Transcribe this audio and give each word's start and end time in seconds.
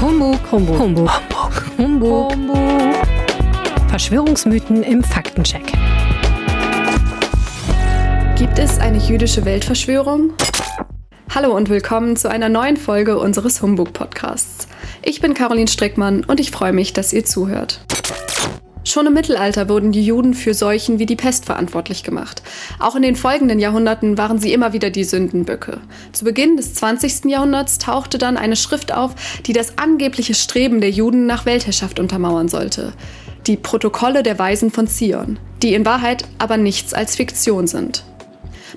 Humbug, 0.00 0.38
Humbug, 0.50 0.78
Humbug, 0.78 1.10
Humbug, 1.78 2.32
Humbug. 2.32 2.94
Verschwörungsmythen 3.88 4.82
im 4.82 5.02
Faktencheck. 5.02 5.72
Gibt 8.36 8.58
es 8.58 8.78
eine 8.78 8.98
jüdische 8.98 9.44
Weltverschwörung? 9.44 10.32
Hallo 11.34 11.56
und 11.56 11.68
willkommen 11.68 12.16
zu 12.16 12.28
einer 12.28 12.48
neuen 12.48 12.76
Folge 12.76 13.18
unseres 13.18 13.62
Humbug-Podcasts. 13.62 14.68
Ich 15.02 15.20
bin 15.20 15.32
Caroline 15.32 15.68
Strickmann 15.68 16.24
und 16.24 16.40
ich 16.40 16.50
freue 16.50 16.72
mich, 16.72 16.92
dass 16.92 17.12
ihr 17.12 17.24
zuhört. 17.24 17.80
Schon 18.86 19.06
im 19.06 19.14
Mittelalter 19.14 19.70
wurden 19.70 19.92
die 19.92 20.04
Juden 20.04 20.34
für 20.34 20.52
Seuchen 20.52 20.98
wie 20.98 21.06
die 21.06 21.16
Pest 21.16 21.46
verantwortlich 21.46 22.02
gemacht. 22.02 22.42
Auch 22.78 22.94
in 22.94 23.02
den 23.02 23.16
folgenden 23.16 23.58
Jahrhunderten 23.58 24.18
waren 24.18 24.38
sie 24.38 24.52
immer 24.52 24.74
wieder 24.74 24.90
die 24.90 25.04
Sündenböcke. 25.04 25.80
Zu 26.12 26.26
Beginn 26.26 26.58
des 26.58 26.74
20. 26.74 27.24
Jahrhunderts 27.24 27.78
tauchte 27.78 28.18
dann 28.18 28.36
eine 28.36 28.56
Schrift 28.56 28.92
auf, 28.92 29.14
die 29.46 29.54
das 29.54 29.78
angebliche 29.78 30.34
Streben 30.34 30.82
der 30.82 30.90
Juden 30.90 31.24
nach 31.24 31.46
Weltherrschaft 31.46 31.98
untermauern 31.98 32.48
sollte. 32.48 32.92
Die 33.46 33.56
Protokolle 33.56 34.22
der 34.22 34.38
Weisen 34.38 34.70
von 34.70 34.86
Zion, 34.86 35.38
die 35.62 35.72
in 35.72 35.86
Wahrheit 35.86 36.24
aber 36.38 36.58
nichts 36.58 36.92
als 36.92 37.16
Fiktion 37.16 37.66
sind. 37.66 38.04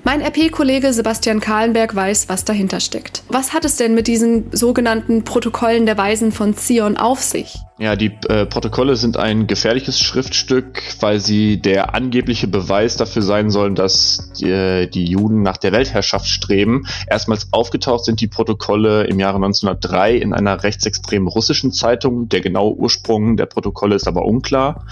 Mein 0.04 0.22
RP-Kollege 0.22 0.92
Sebastian 0.92 1.40
Kahlenberg 1.40 1.94
weiß, 1.94 2.28
was 2.28 2.44
dahinter 2.44 2.80
steckt. 2.80 3.22
Was 3.28 3.52
hat 3.52 3.64
es 3.64 3.76
denn 3.76 3.94
mit 3.94 4.06
diesen 4.06 4.50
sogenannten 4.52 5.24
Protokollen 5.24 5.86
der 5.86 5.98
Weisen 5.98 6.32
von 6.32 6.56
Zion 6.56 6.96
auf 6.96 7.20
sich? 7.20 7.58
Ja, 7.78 7.94
die 7.94 8.12
äh, 8.28 8.46
Protokolle 8.46 8.96
sind 8.96 9.16
ein 9.16 9.46
gefährliches 9.46 10.00
Schriftstück, 10.00 10.82
weil 11.00 11.20
sie 11.20 11.60
der 11.60 11.94
angebliche 11.94 12.48
Beweis 12.48 12.96
dafür 12.96 13.22
sein 13.22 13.50
sollen, 13.50 13.74
dass 13.74 14.32
die, 14.32 14.50
äh, 14.50 14.86
die 14.88 15.04
Juden 15.04 15.42
nach 15.42 15.56
der 15.56 15.72
Weltherrschaft 15.72 16.26
streben. 16.26 16.86
Erstmals 17.08 17.48
aufgetaucht 17.52 18.04
sind 18.04 18.20
die 18.20 18.26
Protokolle 18.26 19.04
im 19.04 19.20
Jahre 19.20 19.36
1903 19.36 20.16
in 20.16 20.32
einer 20.32 20.62
rechtsextremen 20.62 21.28
russischen 21.28 21.72
Zeitung. 21.72 22.28
Der 22.28 22.40
genaue 22.40 22.74
Ursprung 22.74 23.36
der 23.36 23.46
Protokolle 23.46 23.94
ist 23.94 24.08
aber 24.08 24.24
unklar. 24.24 24.84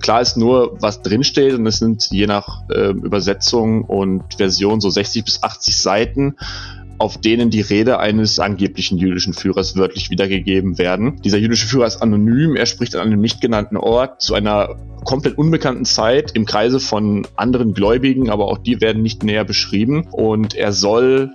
Klar 0.00 0.20
ist 0.20 0.36
nur, 0.36 0.76
was 0.80 1.02
drinsteht 1.02 1.54
und 1.54 1.66
es 1.66 1.78
sind 1.78 2.08
je 2.10 2.26
nach 2.26 2.62
äh, 2.70 2.90
Übersetzung 2.90 3.84
und 3.84 4.34
Version 4.36 4.80
so 4.80 4.90
60 4.90 5.24
bis 5.24 5.42
80 5.42 5.76
Seiten 5.76 6.36
auf 7.00 7.16
denen 7.16 7.48
die 7.48 7.62
Rede 7.62 7.98
eines 7.98 8.38
angeblichen 8.38 8.98
jüdischen 8.98 9.32
Führers 9.32 9.74
wörtlich 9.74 10.10
wiedergegeben 10.10 10.76
werden. 10.76 11.18
Dieser 11.24 11.38
jüdische 11.38 11.66
Führer 11.66 11.86
ist 11.86 12.02
anonym, 12.02 12.56
er 12.56 12.66
spricht 12.66 12.94
an 12.94 13.06
einem 13.06 13.22
nicht 13.22 13.40
genannten 13.40 13.78
Ort 13.78 14.20
zu 14.20 14.34
einer 14.34 14.76
komplett 15.04 15.38
unbekannten 15.38 15.86
Zeit 15.86 16.32
im 16.32 16.44
Kreise 16.44 16.78
von 16.78 17.26
anderen 17.36 17.72
Gläubigen, 17.72 18.28
aber 18.28 18.48
auch 18.48 18.58
die 18.58 18.82
werden 18.82 19.02
nicht 19.02 19.22
näher 19.22 19.44
beschrieben 19.44 20.08
und 20.12 20.54
er 20.54 20.72
soll 20.72 21.32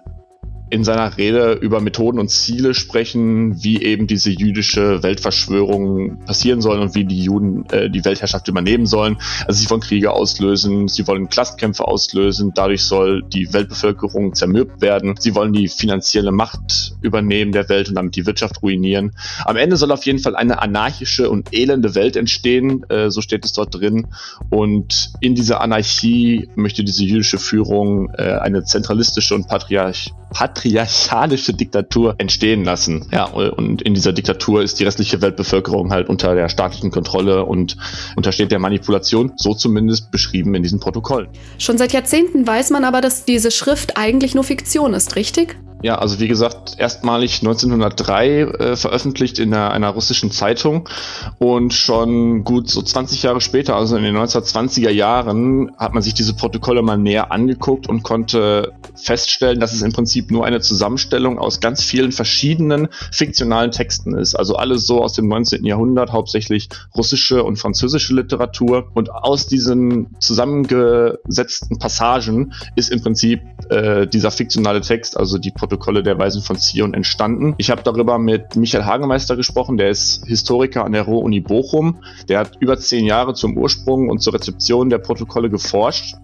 in 0.70 0.84
seiner 0.84 1.16
Rede 1.18 1.54
über 1.54 1.80
Methoden 1.80 2.20
und 2.20 2.30
Ziele 2.30 2.74
sprechen, 2.74 3.64
wie 3.64 3.82
eben 3.84 4.08
diese 4.08 4.32
jüdische 4.32 5.04
Weltverschwörung 5.04 6.20
passieren 6.26 6.62
soll 6.62 6.80
und 6.80 6.96
wie 6.96 7.06
die 7.06 7.24
Juden 7.24 7.70
äh, 7.70 7.90
die 7.90 8.04
Weltherrschaft 8.04 8.48
übernehmen 8.48 8.88
sollen. 8.88 9.18
Also 9.46 9.62
sie 9.62 9.70
wollen 9.70 9.82
Kriege 9.82 10.12
auslösen, 10.12 10.88
sie 10.88 11.08
wollen 11.08 11.30
Klassenkämpfe 11.30 11.88
auslösen, 11.88 12.52
dadurch 12.56 12.84
soll 12.84 13.24
die 13.24 13.54
Weltbevölkerung 13.54 14.34
zermürbt 14.34 14.82
werden, 14.82 15.16
sie 15.20 15.36
wollen 15.36 15.54
die 15.54 15.68
finanzielle 15.68 16.32
Macht 16.32 16.96
übernehmen 17.02 17.52
der 17.52 17.70
Welt 17.70 17.90
und 17.90 17.96
damit 17.96 18.16
die 18.16 18.26
Wirtschaft 18.26 18.62
ruinieren. 18.64 19.12
Am 19.46 19.58
Ende 19.58 19.78
soll 19.78 19.92
auf 19.92 20.06
jeden 20.06 20.20
Fall 20.20 20.36
eine 20.36 20.62
anarchische 20.62 21.30
und 21.30 21.54
elende 21.54 21.94
Welt 21.94 22.16
entstehen, 22.16 22.84
äh, 22.90 23.12
so 23.12 23.22
steht 23.22 23.46
es 23.46 23.54
dort 23.54 23.76
drin. 23.76 24.08
Und 24.50 25.14
in 25.22 25.36
dieser 25.36 25.62
Anarchie 25.62 26.50
möchte 26.56 26.84
diese 26.84 27.04
jüdische 27.04 27.38
Führung 27.38 28.10
äh, 28.18 28.24
eine 28.24 28.64
zentralistische 28.64 29.36
und 29.36 29.48
patriarch 29.48 30.12
patriarchalische 30.31 31.54
Diktatur 31.54 32.16
entstehen 32.18 32.64
lassen. 32.64 33.08
Ja, 33.12 33.26
und 33.26 33.81
in 33.81 33.94
dieser 33.94 34.14
Diktatur 34.14 34.62
ist 34.62 34.80
die 34.80 34.84
restliche 34.84 35.22
Weltbevölkerung 35.22 35.92
halt 35.92 36.09
unter 36.09 36.36
der 36.36 36.50
staatlichen 36.50 36.92
Kontrolle 36.92 37.45
und 37.45 37.78
untersteht 38.16 38.52
der 38.52 38.59
Manipulation, 38.59 39.31
so 39.38 39.53
zumindest 39.53 40.12
beschrieben 40.12 40.53
in 40.56 40.64
diesen 40.64 40.80
Protokollen. 40.80 41.30
Schon 41.58 41.78
seit 41.78 41.94
Jahrzehnten 41.94 42.46
weiß 42.46 42.72
man 42.72 42.84
aber, 42.84 43.02
dass 43.02 43.25
diese 43.25 43.52
Schrift 43.52 43.97
eigentlich 43.97 44.36
nur 44.36 44.44
Fiktion 44.44 44.94
ist, 44.94 45.16
richtig? 45.16 45.58
Ja, 45.85 46.00
also 46.00 46.19
wie 46.19 46.28
gesagt, 46.28 46.79
erstmalig 46.79 47.41
1903 47.41 48.40
äh, 48.40 48.75
veröffentlicht 48.75 49.38
in 49.38 49.53
einer, 49.53 49.69
einer, 49.69 49.90
russischen 49.90 50.31
Zeitung 50.31 50.90
und 51.38 51.75
schon 51.75 52.44
gut 52.44 52.72
so 52.72 52.81
20 52.81 53.22
Jahre 53.22 53.40
später, 53.40 53.75
also 53.75 53.95
in 53.95 54.01
den 54.01 54.18
1920er 54.18 54.90
Jahren, 54.90 55.78
hat 55.78 55.94
man 55.94 56.01
sich 56.01 56.16
diese 56.16 56.34
Protokolle 56.34 56.81
mal 56.81 56.97
näher 56.97 57.31
angeguckt 57.31 57.88
und 57.88 58.01
konnte 58.01 58.74
feststellen, 58.95 59.59
dass 59.59 59.74
es 59.74 59.84
im 59.84 59.94
Prinzip 59.94 60.31
nur 60.31 60.44
eine 60.44 60.59
Zusammenstellung 60.59 61.38
aus 61.38 61.59
ganz 61.59 61.84
vielen 61.84 62.12
verschiedenen 62.12 62.88
fiktionalen 63.12 63.69
Texten 63.69 64.18
ist. 64.18 64.34
Also 64.34 64.56
alles 64.56 64.88
so 64.88 65.03
aus 65.03 65.13
dem 65.13 65.28
19. 65.28 65.66
Jahrhundert, 65.66 66.12
hauptsächlich 66.12 66.68
russische 66.97 67.44
und 67.44 67.57
französische 67.57 68.16
Literatur. 68.16 68.90
Und 68.95 69.12
aus 69.12 69.45
diesen 69.45 70.16
zusammengesetzten 70.19 71.78
Passagen 71.78 72.53
ist 72.75 72.90
im 72.90 73.03
Prinzip 73.03 73.41
äh, 73.69 74.07
dieser 74.07 74.31
fiktionale 74.31 74.81
Text, 74.81 75.16
also 75.16 75.38
die 75.38 75.51
Protokolle 75.51 75.75
der 75.78 76.18
Weisen 76.18 76.41
von 76.41 76.58
Zion 76.58 76.94
entstanden. 76.94 77.56
Ich 77.58 77.69
habe 77.69 77.84
darüber 77.84 78.18
mit 78.18 78.56
Michael 78.56 78.86
Hagemeister 78.86 79.36
gesprochen, 79.36 79.78
der 79.78 79.90
ist 79.90 80.25
Historiker 80.25 80.86
an 80.86 80.91
der 80.91 81.03
Ruhr-Uni 81.03 81.41
Bochum. 81.41 81.97
Der 82.28 82.40
hat 82.40 82.58
über 82.59 82.78
zehn 82.78 83.06
Jahre 83.06 83.34
zum 83.34 83.58
Ursprung 83.58 84.09
und 84.09 84.19
zur 84.19 84.34
Rezeption 84.34 84.90
der 84.90 85.00
Protokolle 85.00 85.50
geforscht. 85.50 86.16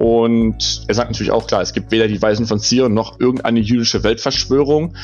Und 0.00 0.84
er 0.88 0.94
sagt 0.94 1.10
natürlich 1.10 1.30
auch 1.30 1.46
klar, 1.46 1.60
es 1.60 1.74
gibt 1.74 1.90
weder 1.90 2.08
die 2.08 2.22
Weisen 2.22 2.46
von 2.46 2.58
Zion 2.58 2.94
noch 2.94 3.20
irgendeine 3.20 3.60
jüdische 3.60 4.02
Weltverschwörung, 4.02 4.94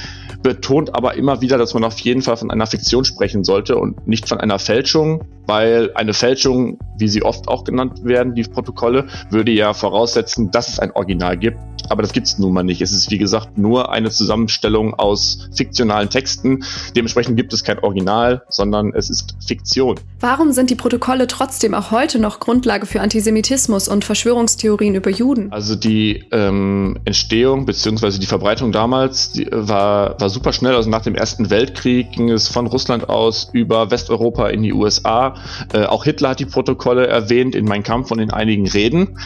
betont 0.42 0.94
aber 0.94 1.16
immer 1.16 1.42
wieder, 1.42 1.58
dass 1.58 1.74
man 1.74 1.84
auf 1.84 1.98
jeden 1.98 2.22
Fall 2.22 2.38
von 2.38 2.50
einer 2.50 2.66
Fiktion 2.66 3.04
sprechen 3.04 3.44
sollte 3.44 3.76
und 3.76 4.08
nicht 4.08 4.26
von 4.26 4.40
einer 4.40 4.58
Fälschung, 4.58 5.26
weil 5.46 5.90
eine 5.94 6.12
Fälschung, 6.12 6.78
wie 6.98 7.08
sie 7.08 7.22
oft 7.22 7.48
auch 7.48 7.64
genannt 7.64 8.04
werden, 8.04 8.34
die 8.34 8.42
Protokolle, 8.42 9.06
würde 9.30 9.52
ja 9.52 9.74
voraussetzen, 9.74 10.50
dass 10.50 10.68
es 10.68 10.78
ein 10.78 10.92
Original 10.92 11.36
gibt 11.36 11.58
aber 11.88 12.02
das 12.02 12.12
gibt 12.12 12.26
es 12.26 12.38
nun 12.38 12.52
mal 12.52 12.62
nicht. 12.62 12.80
Es 12.80 12.92
ist, 12.92 13.10
wie 13.10 13.18
gesagt, 13.18 13.58
nur 13.58 13.90
eine 13.92 14.10
Zusammenstellung 14.10 14.94
aus 14.94 15.48
fiktionalen 15.54 16.10
Texten. 16.10 16.64
Dementsprechend 16.94 17.36
gibt 17.36 17.52
es 17.52 17.64
kein 17.64 17.78
Original, 17.78 18.42
sondern 18.48 18.92
es 18.94 19.10
ist 19.10 19.36
Fiktion. 19.46 19.96
Warum 20.20 20.52
sind 20.52 20.70
die 20.70 20.74
Protokolle 20.74 21.26
trotzdem 21.26 21.74
auch 21.74 21.90
heute 21.90 22.18
noch 22.18 22.40
Grundlage 22.40 22.86
für 22.86 23.00
Antisemitismus 23.00 23.88
und 23.88 24.04
Verschwörungstheorien 24.04 24.94
über 24.94 25.10
Juden? 25.10 25.52
Also 25.52 25.76
die 25.76 26.24
ähm, 26.32 26.98
Entstehung 27.04 27.66
bzw. 27.66 28.18
die 28.18 28.26
Verbreitung 28.26 28.72
damals 28.72 29.32
die, 29.32 29.48
war, 29.50 30.20
war 30.20 30.30
super 30.30 30.52
schnell. 30.52 30.74
Also 30.74 30.90
nach 30.90 31.02
dem 31.02 31.14
Ersten 31.14 31.50
Weltkrieg 31.50 32.12
ging 32.12 32.30
es 32.30 32.48
von 32.48 32.66
Russland 32.66 33.08
aus 33.08 33.50
über 33.52 33.90
Westeuropa 33.90 34.48
in 34.48 34.62
die 34.62 34.72
USA. 34.72 35.35
Äh, 35.72 35.84
auch 35.84 36.04
Hitler 36.04 36.30
hat 36.30 36.40
die 36.40 36.46
Protokolle 36.46 37.06
erwähnt 37.06 37.54
in 37.54 37.64
Mein 37.64 37.82
Kampf 37.82 38.10
und 38.10 38.18
in 38.18 38.30
einigen 38.30 38.68
Reden. 38.68 39.18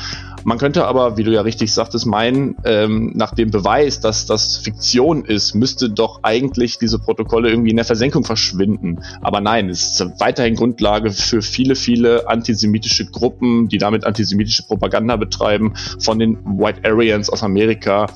Man 0.44 0.58
könnte 0.58 0.86
aber, 0.86 1.16
wie 1.16 1.24
du 1.24 1.32
ja 1.32 1.42
richtig 1.42 1.72
sagtest, 1.72 2.06
meinen, 2.06 2.56
ähm, 2.64 3.12
nach 3.14 3.34
dem 3.34 3.50
Beweis, 3.50 4.00
dass 4.00 4.26
das 4.26 4.56
Fiktion 4.56 5.24
ist, 5.24 5.54
müsste 5.54 5.90
doch 5.90 6.20
eigentlich 6.22 6.78
diese 6.78 6.98
Protokolle 6.98 7.50
irgendwie 7.50 7.70
in 7.70 7.76
der 7.76 7.84
Versenkung 7.84 8.24
verschwinden. 8.24 9.00
Aber 9.20 9.40
nein, 9.40 9.68
es 9.68 10.00
ist 10.00 10.20
weiterhin 10.20 10.54
Grundlage 10.54 11.10
für 11.10 11.42
viele, 11.42 11.76
viele 11.76 12.28
antisemitische 12.28 13.06
Gruppen, 13.06 13.68
die 13.68 13.78
damit 13.78 14.04
antisemitische 14.04 14.62
Propaganda 14.64 15.16
betreiben, 15.16 15.74
von 15.98 16.18
den 16.18 16.38
White 16.44 16.80
Aryans 16.84 17.28
aus 17.30 17.42
Amerika 17.42 18.06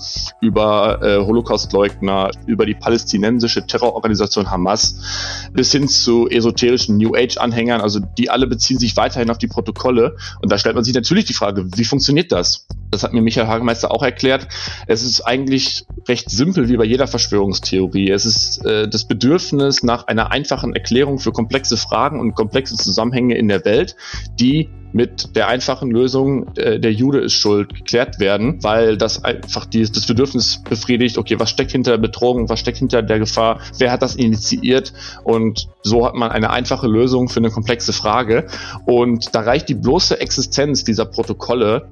über 0.40 1.00
äh, 1.02 1.18
Holocaustleugner, 1.18 2.30
über 2.46 2.66
die 2.66 2.74
palästinensische 2.74 3.66
Terrororganisation 3.66 4.50
Hamas 4.50 5.50
bis 5.52 5.72
hin 5.72 5.88
zu 5.88 6.28
esoterischen 6.28 6.96
New 6.96 7.14
Age-Anhängern. 7.14 7.80
Also 7.80 8.00
die 8.00 8.30
alle 8.30 8.46
beziehen 8.46 8.78
sich 8.78 8.96
weiterhin 8.96 9.30
auf 9.30 9.38
die 9.38 9.46
Protokolle. 9.46 10.16
Und 10.40 10.50
da 10.50 10.58
stellt 10.58 10.74
man 10.74 10.84
sich 10.84 10.94
natürlich 10.94 11.26
die 11.26 11.34
Frage, 11.34 11.66
wie 11.76 11.84
funktioniert 11.84 12.13
funktioniert 12.14 12.32
das? 12.32 12.66
Das 12.90 13.02
hat 13.02 13.12
mir 13.12 13.22
Michael 13.22 13.48
Hagemeister 13.48 13.90
auch 13.90 14.02
erklärt. 14.02 14.46
Es 14.86 15.02
ist 15.02 15.22
eigentlich 15.22 15.84
recht 16.08 16.30
simpel 16.30 16.68
wie 16.68 16.76
bei 16.76 16.84
jeder 16.84 17.08
Verschwörungstheorie. 17.08 18.10
Es 18.10 18.24
ist 18.24 18.64
äh, 18.64 18.88
das 18.88 19.08
Bedürfnis 19.08 19.82
nach 19.82 20.06
einer 20.06 20.30
einfachen 20.30 20.74
Erklärung 20.74 21.18
für 21.18 21.32
komplexe 21.32 21.76
Fragen 21.76 22.20
und 22.20 22.34
komplexe 22.34 22.76
Zusammenhänge 22.76 23.36
in 23.36 23.48
der 23.48 23.64
Welt, 23.64 23.96
die 24.38 24.68
mit 24.94 25.34
der 25.34 25.48
einfachen 25.48 25.90
Lösung, 25.90 26.46
äh, 26.56 26.78
der 26.78 26.92
Jude 26.92 27.18
ist 27.18 27.34
schuld, 27.34 27.74
geklärt 27.74 28.20
werden, 28.20 28.62
weil 28.62 28.96
das 28.96 29.24
einfach 29.24 29.66
die, 29.66 29.82
das 29.82 30.06
Bedürfnis 30.06 30.62
befriedigt, 30.68 31.18
okay, 31.18 31.38
was 31.40 31.50
steckt 31.50 31.72
hinter 31.72 31.90
der 31.90 31.98
Bedrohung, 31.98 32.48
was 32.48 32.60
steckt 32.60 32.78
hinter 32.78 33.02
der 33.02 33.18
Gefahr, 33.18 33.58
wer 33.78 33.90
hat 33.90 34.02
das 34.02 34.14
initiiert? 34.14 34.92
Und 35.24 35.68
so 35.82 36.06
hat 36.06 36.14
man 36.14 36.30
eine 36.30 36.50
einfache 36.50 36.86
Lösung 36.86 37.28
für 37.28 37.40
eine 37.40 37.50
komplexe 37.50 37.92
Frage. 37.92 38.46
Und 38.86 39.34
da 39.34 39.40
reicht 39.40 39.68
die 39.68 39.74
bloße 39.74 40.20
Existenz 40.20 40.84
dieser 40.84 41.06
Protokolle 41.06 41.88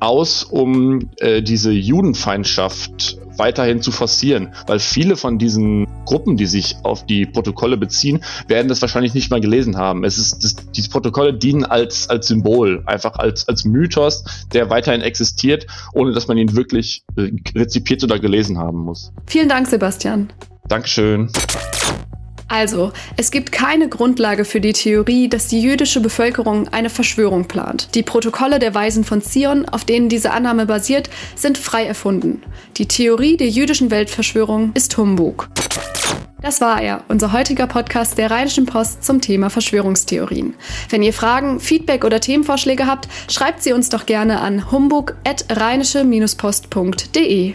aus, 0.00 0.42
um 0.42 1.10
äh, 1.18 1.42
diese 1.42 1.70
Judenfeindschaft 1.70 3.18
weiterhin 3.38 3.82
zu 3.82 3.90
forcieren, 3.90 4.54
weil 4.66 4.78
viele 4.78 5.16
von 5.16 5.38
diesen 5.38 5.86
Gruppen, 6.04 6.36
die 6.36 6.46
sich 6.46 6.76
auf 6.82 7.06
die 7.06 7.26
Protokolle 7.26 7.76
beziehen, 7.76 8.24
werden 8.46 8.68
das 8.68 8.80
wahrscheinlich 8.80 9.14
nicht 9.14 9.30
mal 9.30 9.40
gelesen 9.40 9.76
haben. 9.76 10.04
Es 10.04 10.18
ist, 10.18 10.42
das, 10.44 10.56
diese 10.72 10.90
Protokolle 10.90 11.34
dienen 11.34 11.64
als, 11.64 12.08
als 12.08 12.28
Symbol, 12.28 12.82
einfach 12.86 13.16
als, 13.18 13.48
als 13.48 13.64
Mythos, 13.64 14.24
der 14.52 14.70
weiterhin 14.70 15.02
existiert, 15.02 15.66
ohne 15.92 16.12
dass 16.12 16.28
man 16.28 16.38
ihn 16.38 16.56
wirklich 16.56 17.04
rezipiert 17.54 18.02
oder 18.04 18.18
gelesen 18.18 18.58
haben 18.58 18.78
muss. 18.78 19.12
Vielen 19.26 19.48
Dank, 19.48 19.66
Sebastian. 19.68 20.32
Dankeschön. 20.68 21.30
Also, 22.48 22.92
es 23.18 23.30
gibt 23.30 23.52
keine 23.52 23.90
Grundlage 23.90 24.46
für 24.46 24.60
die 24.60 24.72
Theorie, 24.72 25.28
dass 25.28 25.48
die 25.48 25.60
jüdische 25.60 26.00
Bevölkerung 26.00 26.68
eine 26.68 26.88
Verschwörung 26.88 27.46
plant. 27.46 27.94
Die 27.94 28.02
Protokolle 28.02 28.58
der 28.58 28.74
Weisen 28.74 29.04
von 29.04 29.20
Zion, 29.20 29.68
auf 29.68 29.84
denen 29.84 30.08
diese 30.08 30.30
Annahme 30.30 30.64
basiert, 30.64 31.10
sind 31.36 31.58
frei 31.58 31.84
erfunden. 31.84 32.42
Die 32.78 32.88
Theorie 32.88 33.36
der 33.36 33.50
jüdischen 33.50 33.90
Weltverschwörung 33.90 34.70
ist 34.72 34.96
Humbug. 34.96 35.50
Das 36.40 36.62
war 36.62 36.80
er, 36.80 37.02
unser 37.08 37.32
heutiger 37.32 37.66
Podcast 37.66 38.16
der 38.16 38.30
Rheinischen 38.30 38.64
Post 38.64 39.04
zum 39.04 39.20
Thema 39.20 39.50
Verschwörungstheorien. 39.50 40.54
Wenn 40.88 41.02
ihr 41.02 41.12
Fragen, 41.12 41.60
Feedback 41.60 42.04
oder 42.04 42.20
Themenvorschläge 42.20 42.86
habt, 42.86 43.08
schreibt 43.28 43.62
sie 43.62 43.72
uns 43.72 43.88
doch 43.88 44.06
gerne 44.06 44.40
an 44.40 44.70
humbug.rheinische-post.de. 44.70 47.54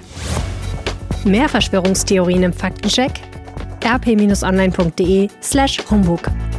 Mehr 1.23 1.49
Verschwörungstheorien 1.49 2.43
im 2.43 2.51
Faktencheck 2.51 3.21
rp-online.de 3.83 5.29
slash 5.41 5.79
humbug. 5.79 6.52